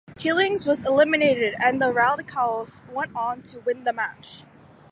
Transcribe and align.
Killings 0.17 0.65
was 0.65 0.87
eliminated 0.87 1.53
and 1.59 1.79
the 1.79 1.93
Radicalz 1.93 2.79
went 2.89 3.15
on 3.15 3.43
to 3.43 3.59
win 3.59 3.83
the 3.83 3.93
match. 3.93 4.45